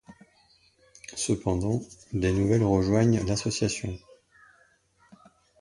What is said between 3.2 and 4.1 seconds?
l'association.